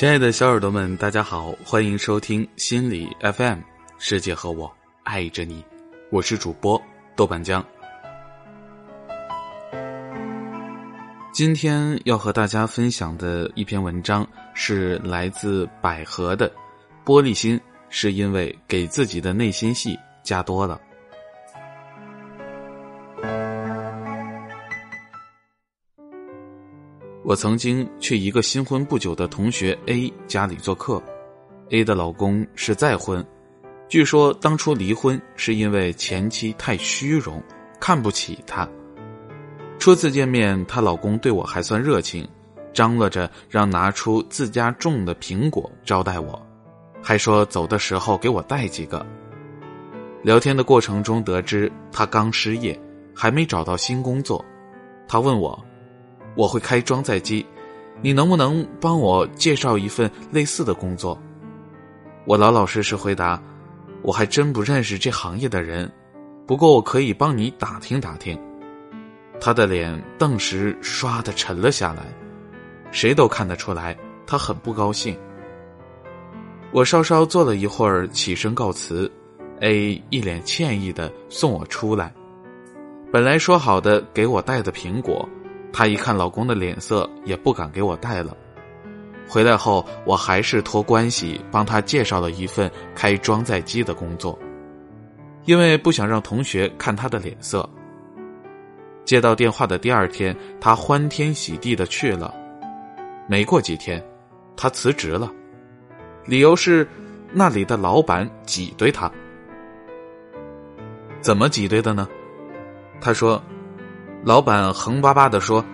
[0.00, 3.58] 亲爱的小耳朵们，大家好，欢迎收听心理 FM，
[3.98, 5.62] 世界和我爱着你，
[6.10, 6.80] 我是主播
[7.14, 7.62] 豆瓣酱。
[11.34, 16.48] 今天要和大家分享的一篇文章是来自百合的
[17.04, 17.58] 《玻璃心》，
[17.90, 20.80] 是因为给自己的内心戏加多了。
[27.30, 31.00] 我曾经去一个新婚不久的同学 A 家里做客
[31.68, 33.24] ，A 的老公是再婚，
[33.88, 37.40] 据说当初离婚是因为前妻太虚荣，
[37.78, 38.68] 看不起他。
[39.78, 42.28] 初次见面，她老公对我还算热情，
[42.72, 46.44] 张罗着让拿出自家种的苹果招待我，
[47.00, 49.06] 还说走的时候给我带几个。
[50.24, 52.76] 聊天的过程中得知她刚失业，
[53.14, 54.44] 还没找到新工作，
[55.06, 55.64] 她问我。
[56.34, 57.44] 我会开装载机，
[58.02, 61.20] 你能不能帮我介绍一份类似的工作？
[62.26, 63.42] 我老老实实回答
[64.02, 65.90] ：“我还真不认识这行业的人，
[66.46, 68.38] 不过我可以帮你打听打听。”
[69.40, 72.02] 他的脸顿时唰的沉了下来，
[72.92, 75.16] 谁都看得出来他很不高兴。
[76.72, 79.10] 我稍稍坐了一会儿，起身告辞
[79.60, 82.14] ，A 一脸歉意的送我出来。
[83.10, 85.28] 本来说好的给我带的苹果。
[85.72, 88.36] 她一看老公的脸色，也不敢给我带了。
[89.28, 94.36] 回来后，我还是托关系帮她介绍了一份开装载机的工作，
[95.44, 97.68] 因为不想让同学看她的脸色。
[99.04, 102.34] 接到电话的第二天，她欢天喜地的去了。
[103.28, 104.04] 没过几天，
[104.56, 105.30] 她辞职了，
[106.24, 106.86] 理由是
[107.32, 109.10] 那里的老板挤兑她。
[111.20, 112.08] 怎么挤兑的呢？
[113.00, 113.40] 她说。
[114.22, 115.64] 老板横巴巴的说：“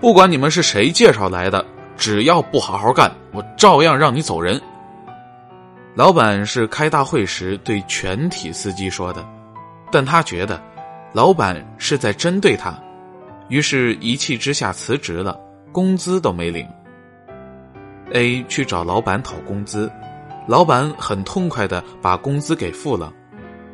[0.00, 1.64] 不管你们是谁介绍来的，
[1.96, 4.58] 只要不好好干，我照样让你走人。”
[5.94, 9.22] 老板是开大会时对全体司机说的，
[9.90, 10.58] 但他觉得
[11.12, 12.74] 老板是在针对他，
[13.48, 15.38] 于是一气之下辞职了，
[15.70, 16.66] 工资都没领。
[18.14, 19.92] A 去找老板讨工资，
[20.48, 23.12] 老板很痛快的把工资给付了，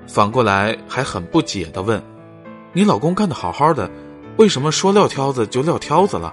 [0.09, 2.03] 反过来还很不解的问
[2.75, 3.89] ：“你老公干的好好的？”
[4.39, 6.33] 为什么说撂挑子就撂挑子了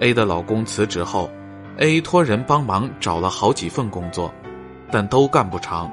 [0.00, 1.30] ？A 的老公辞职后
[1.78, 4.30] ，A 托人帮忙找了好几份工作，
[4.92, 5.90] 但都干不长，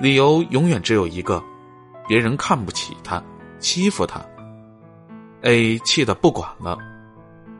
[0.00, 1.42] 理由永远只有一个：
[2.06, 3.20] 别人看不起他，
[3.58, 4.24] 欺负他。
[5.40, 6.78] A 气得不管了。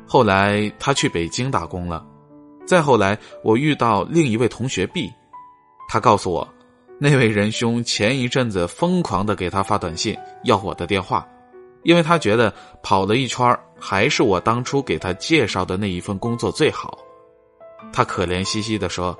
[0.07, 2.07] 后来他去北京打工了，
[2.65, 5.11] 再后来我遇到另一位同学 B，
[5.89, 6.49] 他告诉我，
[7.01, 11.27] 那位仁兄前一阵子疯狂的给他发短信要我的电话。
[11.83, 16.99] 因为他觉得跑了一圈还是我当初给他介绍的那一份工作最好，
[17.93, 19.19] 他可怜兮兮的说：“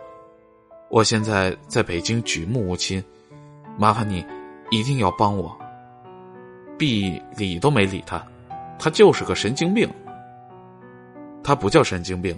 [0.89, 3.03] 我现在在北京举目无亲，
[3.77, 4.25] 麻烦你
[4.71, 5.57] 一定要帮我。
[6.79, 8.25] ”B 理都没理他，
[8.79, 9.89] 他就是个神经病。
[11.45, 12.37] 他不叫神经病，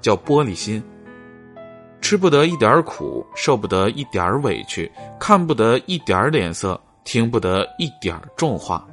[0.00, 0.82] 叫玻璃心，
[2.00, 8.86] 吃不得一点苦，受不得一点委屈，看不得一点脸色，听不得一点重话。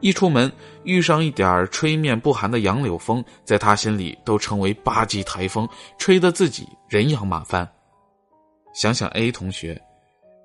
[0.00, 0.50] 一出门
[0.84, 5.68] 遇上一点吹面不寒的杨柳风，在他心里都成为八级台风，
[5.98, 7.68] 吹得自己人仰马翻。
[8.72, 9.80] 想想 A 同学，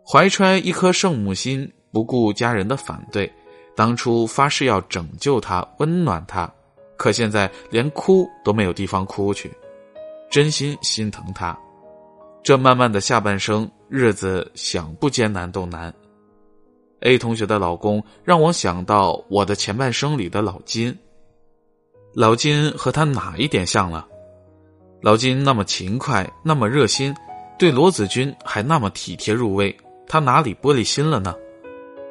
[0.05, 3.31] 怀揣一颗圣母心，不顾家人的反对，
[3.75, 6.51] 当初发誓要拯救他、温暖他，
[6.97, 9.51] 可现在连哭都没有地方哭去，
[10.29, 11.57] 真心心疼他。
[12.43, 15.93] 这漫漫的下半生，日子想不艰难都难。
[17.05, 20.97] A 同学的老公让我想到我的前半生里的老金。
[22.15, 24.07] 老金和他哪一点像了？
[25.01, 27.13] 老金那么勤快，那么热心，
[27.59, 29.75] 对罗子君还那么体贴入微，
[30.07, 31.35] 他哪里玻璃心了呢？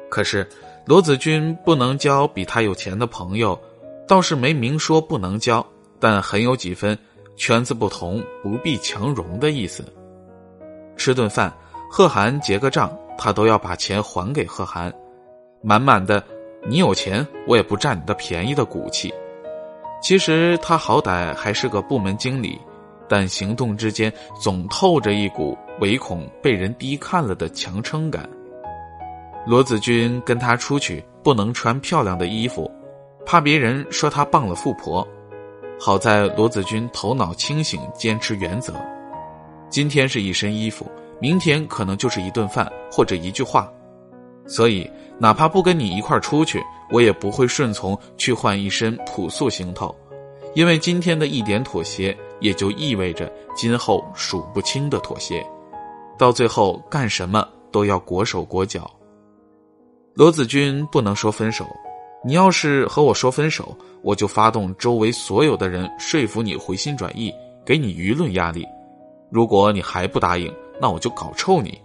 [0.09, 0.47] 可是
[0.85, 3.59] 罗子君不能交比他有钱的朋友，
[4.07, 5.65] 倒是没明说不能交，
[5.99, 6.97] 但很有几分
[7.35, 9.83] 圈子不同不必强融的意思。
[10.95, 11.53] 吃顿饭，
[11.91, 12.97] 贺涵结个账。
[13.17, 14.93] 他都要把钱还给贺涵，
[15.61, 16.23] 满满的
[16.67, 19.13] “你有钱，我也不占你的便宜”的骨气。
[20.01, 22.59] 其实他好歹还是个部门经理，
[23.07, 28.29] 但行动之间总透着一股唯恐被人低看了的强撑感。
[29.47, 32.69] 罗子君跟他出去不能穿漂亮的衣服，
[33.25, 35.07] 怕别人说他傍了富婆。
[35.79, 38.73] 好在罗子君头脑清醒，坚持原则。
[39.69, 40.89] 今天是一身衣服。
[41.19, 43.71] 明天可能就是一顿饭或者一句话，
[44.45, 49.95] 所以哪怕不跟你一块出去，我也不会顺从去换一身朴素行头，
[50.53, 55.45] 因为今天的一点妥协，也就意味着今后数不清的妥协，
[56.17, 58.89] 到最后干什么都要裹手裹脚。
[60.13, 61.65] 罗子君不能说分手，
[62.23, 67.33] 你要是和我说分手，我就发动周围所有的人说服你回心转意，
[67.65, 68.65] 给你舆论压力。
[69.29, 71.79] 如果你还不答应，那我就搞臭你，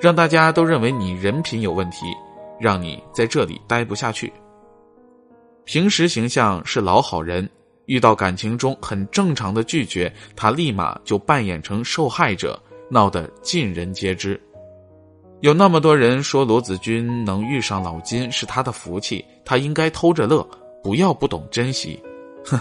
[0.00, 2.06] 让大家都认为你人品有问题，
[2.60, 4.32] 让你在这里待不下去。
[5.64, 7.48] 平时形象是老好人。
[7.86, 12.58] 遇到感情中很正常的拒绝，他立马就扮演成受害者，
[12.90, 14.40] 闹得尽人皆知。
[15.40, 20.42] 有那么多人说罗子君能遇上老金是他的福气，他应该偷着乐，
[20.82, 22.02] 不要不懂珍惜。
[22.46, 22.58] 哼，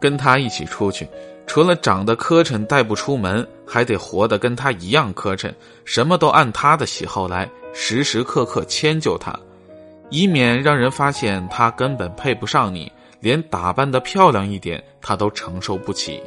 [0.00, 1.06] 跟他一起出去，
[1.46, 5.52] 除了长得磕碜带不出门，还得活得跟他一样磕碜，
[5.84, 9.38] 什么都按他的喜好来，时时刻刻迁就他，
[10.10, 12.90] 以免让人发现他根本配不上你。
[13.20, 16.22] 连打扮的漂亮一点，他都承受不起。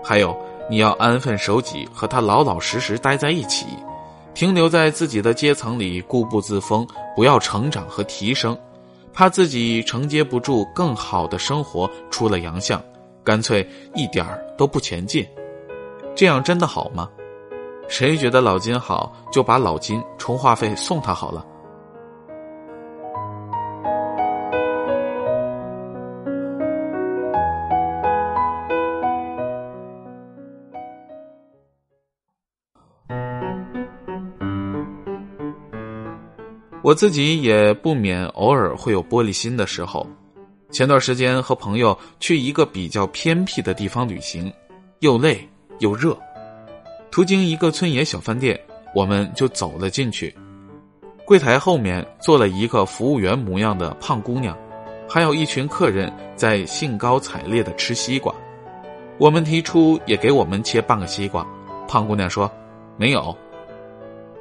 [0.00, 0.32] 还有，
[0.70, 3.66] 你要安分守己，和他老老实实待在一起，
[4.32, 6.86] 停留在自己的阶层里，固步自封，
[7.16, 8.56] 不要成长和提升，
[9.12, 12.80] 怕自己承接不住更好的生活，出了洋相，
[13.28, 15.22] 干脆一点儿都不前进。
[16.16, 17.10] 这样真的好吗？
[17.86, 21.44] 谁觉得老金好，就把老金充话费送他好了。
[36.82, 40.06] 我自己也不免偶尔会有玻璃心的时候。
[40.70, 44.52] 前段时间和朋友去一个比较偏僻的地方旅行，
[45.00, 45.48] 又累
[45.78, 46.16] 又热。
[47.10, 48.58] 途经一个村野小饭店，
[48.94, 50.34] 我们就走了进去。
[51.24, 54.56] 柜台后面坐了一个服务员模样的胖姑娘，
[55.08, 58.34] 还有一群客人在兴高采烈的吃西瓜。
[59.16, 61.46] 我们提出也给我们切半个西瓜，
[61.88, 62.50] 胖姑娘说
[62.98, 63.36] 没有。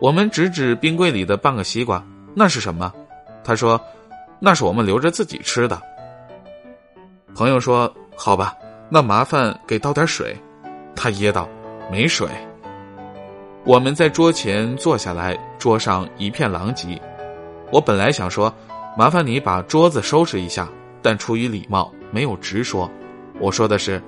[0.01, 2.05] 我们指指冰柜里的半个西瓜。
[2.35, 2.93] 那是什么？
[3.43, 3.81] 他说
[4.39, 5.81] ：“那是我们留着自己吃的。”
[7.37, 8.55] 朋友说：“好吧，
[8.89, 10.35] 那麻烦给倒点水。”
[10.97, 11.47] 他噎道
[11.91, 12.27] ：“没水。”
[13.63, 16.99] 我们在桌前坐下来，桌上一片狼藉。
[17.71, 18.51] 我本来想说
[18.97, 20.67] ：“麻烦你把桌子收拾一下。”
[20.99, 22.89] 但出于礼貌，没有直说。
[23.39, 24.01] 我说的是：“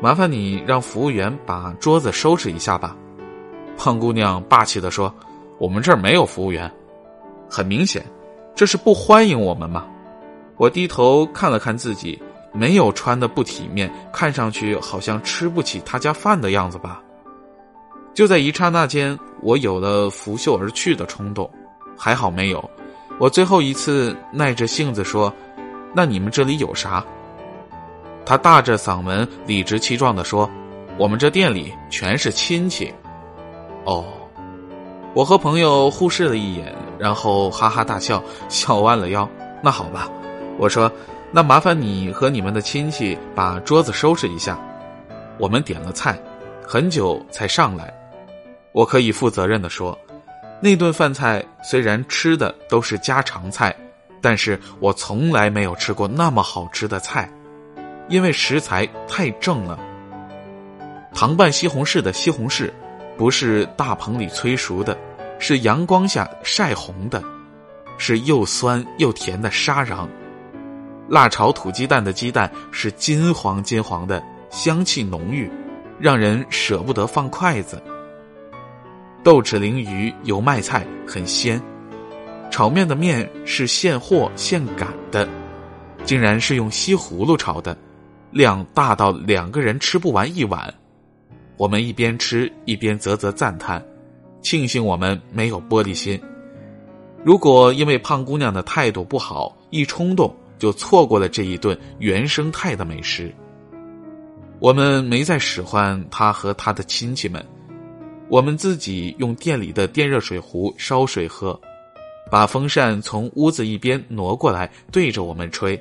[0.00, 2.96] 麻烦你让服务员把桌子收拾一下吧。”
[3.76, 5.14] 胖姑娘霸气的说
[5.60, 6.72] ：“我们这儿没有服务员。”
[7.50, 8.02] 很明显，
[8.54, 9.86] 这是不欢迎我们嘛？
[10.56, 12.18] 我低头看了看自己，
[12.56, 17.02] 没有穿的不体面，看上去好像吃不起他家饭的样子吧。
[18.14, 21.50] 就在一刹那间，我有了拂袖而去的冲动，
[21.96, 22.70] 还好没有。
[23.18, 25.32] 我最后一次耐着性子说
[25.94, 27.04] ：“那你们这里有啥？”
[28.24, 30.50] 他大着嗓门，理直气壮的说
[30.98, 32.92] ：“我们这店里全是亲戚。”
[33.84, 34.04] 哦，
[35.14, 36.74] 我和朋友互视了一眼。
[36.98, 39.28] 然后哈哈大笑，笑弯了腰。
[39.62, 40.08] 那好吧，
[40.56, 40.90] 我说，
[41.36, 44.58] 那麻烦你和你们的亲戚把桌子收拾一下。
[45.38, 46.18] 我们点了菜，
[46.66, 47.92] 很久才上来。
[48.72, 49.98] 我可以负责任的说，
[50.62, 53.76] 那顿饭菜虽然吃的都是家常菜，
[54.22, 57.30] 但是我从来没有吃过那么好吃的菜，
[58.08, 59.78] 因为食材太正了。
[61.12, 62.70] 糖拌西红柿的西红柿，
[63.18, 64.96] 不是大棚里催熟的。
[65.38, 67.22] 是阳光下晒红的，
[67.98, 70.08] 是又酸又甜的沙瓤；
[71.08, 75.50] 辣炒土鸡蛋的鸡蛋是金黄金黄的，香气浓郁，
[75.98, 77.80] 让人舍不得放筷子。
[79.22, 81.60] 豆豉鲮鱼油麦菜很鲜，
[82.50, 85.28] 炒面的面是现和现擀的，
[86.04, 87.76] 竟然是用西葫芦炒的，
[88.30, 90.72] 量大到两个人吃不完一碗。
[91.56, 93.82] 我们一边吃一边啧啧赞叹。
[94.42, 96.20] 庆幸我们没有玻璃心。
[97.24, 103.34] 如果因为胖姑娘的态度不好，一冲动就错过了这一顿原生态的美食，
[104.58, 107.44] 我们没再使唤他和他的亲戚们，
[108.28, 111.58] 我们自己用店里的电热水壶烧水喝，
[112.30, 115.80] 把风扇从屋子一边挪过来对着我们吹，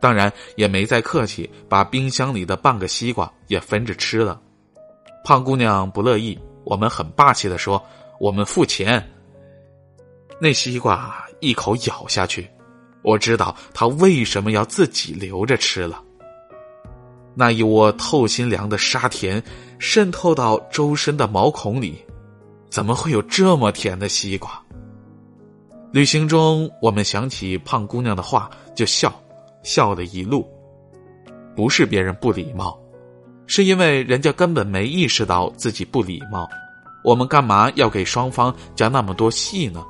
[0.00, 4.40] 当然也没再客气，把冰箱里的半个西瓜也分着吃了。
[5.24, 7.82] 胖姑娘不乐意，我们很霸气的说。
[8.20, 9.00] 我们付钱。
[10.40, 12.50] 那西瓜一口咬下去，
[13.02, 16.02] 我知道他为什么要自己留着吃了。
[17.34, 19.42] 那一窝透心凉的沙甜
[19.78, 22.04] 渗透到周身的毛孔里，
[22.68, 24.60] 怎么会有这么甜的西瓜？
[25.92, 29.12] 旅行中，我们想起胖姑娘的话就笑，
[29.62, 30.46] 笑了一路。
[31.54, 32.78] 不是别人不礼貌，
[33.46, 36.48] 是因为人家根本没意识到自己不礼貌，
[37.02, 39.84] 我们干嘛要给双方加那么多戏呢？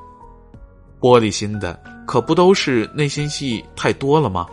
[0.99, 4.47] 玻璃心的可不都是内心戏太多了吗？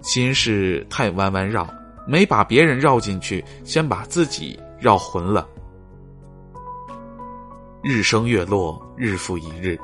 [0.00, 1.68] 心事太弯弯绕，
[2.06, 5.46] 没把别人绕进去，先把自己绕浑了。
[7.82, 9.78] 日升月落，日复一日，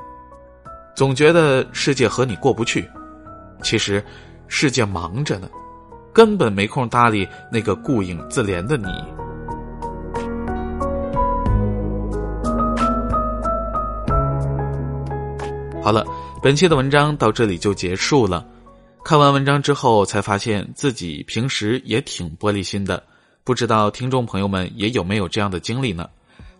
[0.95, 2.89] 总觉得世界和你过不去，
[3.61, 4.03] 其实
[4.47, 5.47] 世界忙着呢。
[6.11, 8.87] 根本没空搭理那个顾影自怜的你。
[15.83, 16.05] 好了，
[16.41, 18.45] 本期的文章到这里就结束了。
[19.03, 23.01] 看完文章之后，才发现自己平时也挺玻璃心的。
[23.43, 26.07] 不知道听众朋友们也有没有这样的经历呢？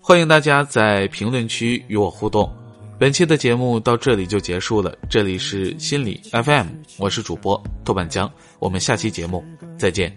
[0.02, 2.52] 欢迎大家在评论区与我互动。
[2.98, 9.44] 本期的节目到这里就结束了，这里是心理 FM，我是主播豆瓣江，我们下期节目
[9.78, 10.12] 再见。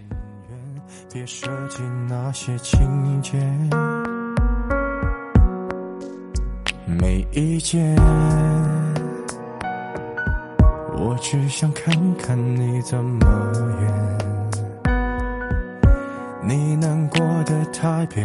[1.13, 3.37] 别设计那些情节，
[6.87, 7.95] 没意见，
[11.07, 14.91] 我只想看看你怎么演，
[16.41, 18.23] 你难过的太表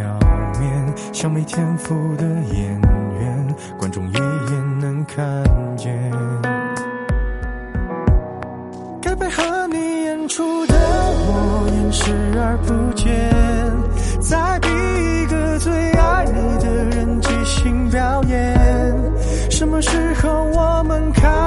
[0.59, 2.81] 面，像没天赋的演
[3.19, 5.05] 员，观众一眼能。
[5.05, 5.43] 看
[5.77, 6.11] 见，
[8.99, 13.31] 该配合你演出的我演视而不见，
[14.21, 18.57] 再逼一个最爱你的人即兴表演。
[19.51, 20.10] 什么时候我们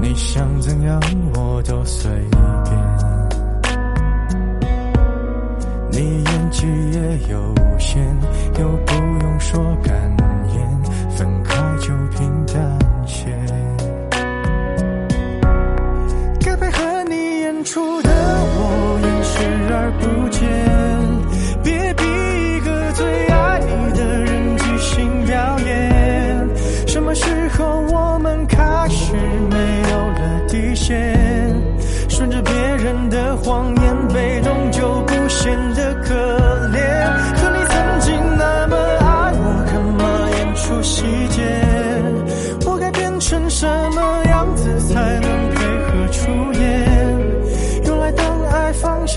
[0.00, 1.00] 你想怎样
[1.34, 2.72] 我都随便。
[5.90, 7.98] 你演技也有限，
[8.60, 9.60] 又不用说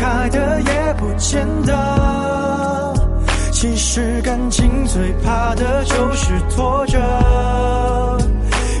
[0.00, 2.94] 开的，也不见得。
[3.52, 6.98] 其实感情最怕的就是拖着，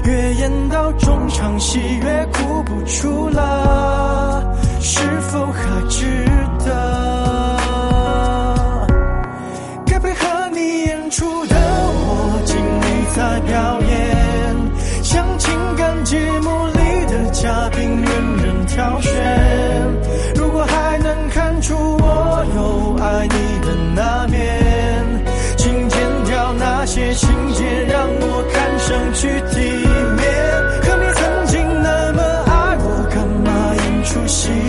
[0.06, 4.49] 越演到中场戏越哭不出了，
[34.30, 34.59] 演